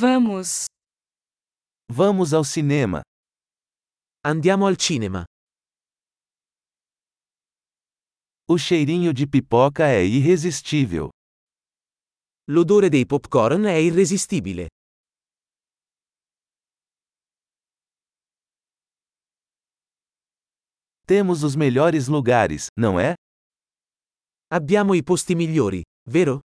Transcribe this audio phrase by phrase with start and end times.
[0.00, 0.66] Vamos.
[1.90, 3.02] Vamos ao cinema.
[4.24, 5.24] Andiamo al cinema.
[8.48, 11.08] O cheirinho de pipoca é irresistível.
[12.48, 14.68] L'odore dei popcorn è irresistibile.
[21.06, 23.14] Temos os melhores lugares, não é?
[24.48, 26.38] Abbiamo i posti migliori, vero?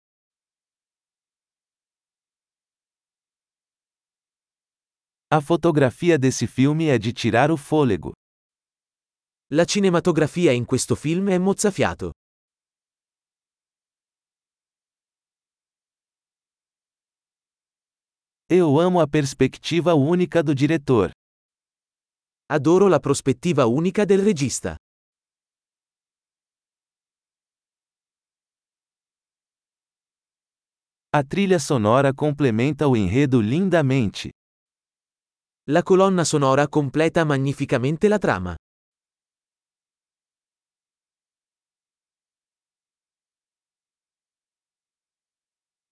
[5.34, 8.12] A fotografia desse filme é de tirar o fôlego.
[9.50, 12.12] La cinematografia in questo film è mozzafiato.
[18.50, 21.12] Eu amo a perspectiva única do diretor.
[22.48, 24.76] Adoro la prospettiva unica del regista.
[31.14, 34.32] A trilha sonora complementa o enredo lindamente.
[35.70, 38.56] La colonna sonora completa magnificamente la trama.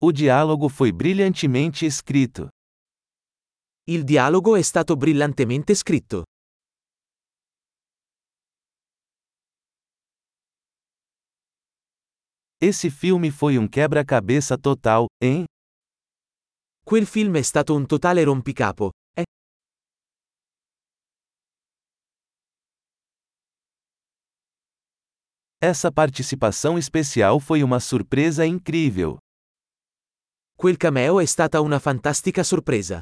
[0.02, 2.48] O diálogo foi brilhantemente escrito.
[3.84, 6.24] Il dialogo è stato brillantemente scritto.
[12.58, 15.46] Esse filme foi um quebra-cabeça total, hein?
[16.84, 18.90] Quel film è stato un totale rompicapo.
[25.62, 29.18] Essa participação especial foi uma surpresa incrível.
[30.56, 33.02] Quel cameo è stata una fantastica sorpresa.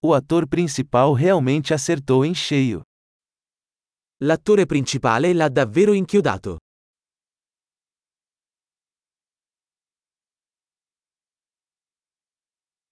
[0.00, 2.82] O ator principal realmente acertou em cheio.
[4.20, 6.56] L'attore principale l'ha davvero inchiodato.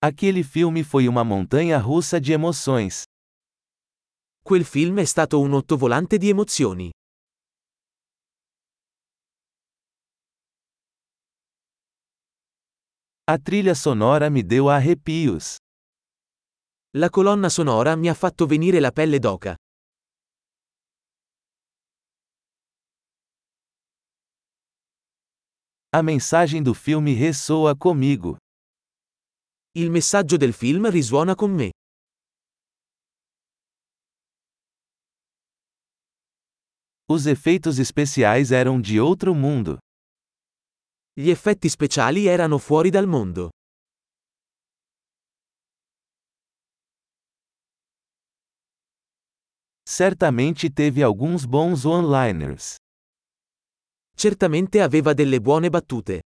[0.03, 3.05] Aquele filme foi uma montanha russa de emoções.
[4.43, 6.91] Quel film è stato un ottovolante di emozioni.
[13.25, 15.57] A trilha sonora me deu arrepios.
[16.97, 19.55] La colonna sonora mi ha fatto venire la pelle d'oca.
[25.93, 28.37] A mensagem do filme ressoa comigo.
[29.77, 31.71] Il messaggio del film risuona con me.
[37.13, 39.79] Os efeitos especiais eram de outro mundo.
[41.13, 43.49] Gli effetti speciali erano fuori dal mondo.
[49.83, 52.77] Certamente teve alguns bons one-liners.
[54.15, 56.21] Certamente aveva delle buone battute.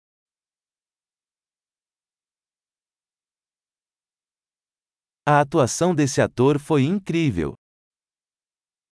[5.27, 7.59] A atuação desse ator foi incrível.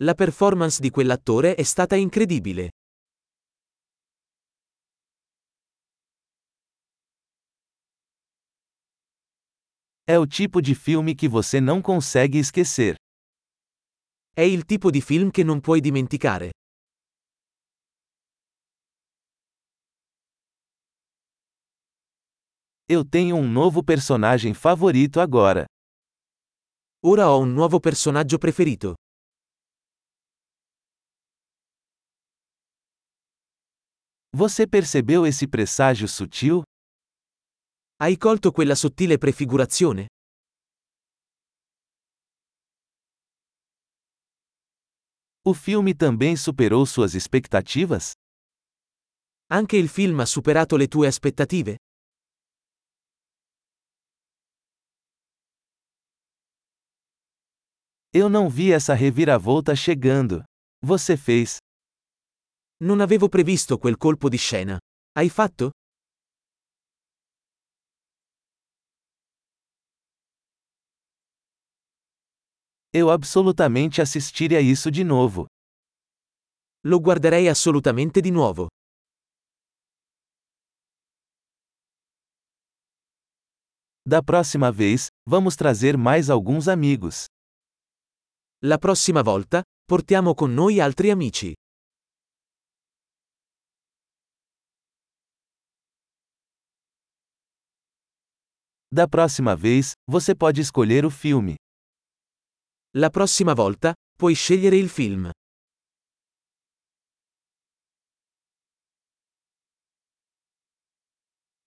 [0.00, 2.68] La performance di quell'attore è stata incredibile.
[10.06, 12.94] É o tipo de filme que você não consegue esquecer.
[14.32, 16.50] È il tipo di film che non puoi dimenticare.
[22.88, 25.64] Eu tenho um novo personagem favorito agora.
[27.04, 28.94] Ora ho un nuovo personaggio preferito.
[34.38, 36.62] Você percebeu esse presságio sutil?
[37.96, 40.06] Hai colto quella sottile prefigurazione?
[45.44, 48.12] O filme também superou suas expectativas?
[49.50, 51.74] Anche il film ha superato le tue aspettative?
[58.12, 60.44] Eu não vi essa reviravolta chegando.
[60.80, 61.57] Você fez.
[62.80, 64.78] Non avevo previsto quel colpo di scena.
[65.12, 65.70] Hai fatto?
[72.90, 75.46] Eu absolutamente assistiria isso de novo.
[76.84, 78.68] Lo guarderei assolutamente di nuovo.
[84.06, 87.26] Da próxima vez, vamos trazer mais alguns amigos.
[88.62, 91.52] La prossima volta, portiamo con noi altri amici.
[98.90, 101.56] Da próxima vez, você pode escolher o filme.
[102.96, 105.30] La prossima volta, puoi scegliere il film.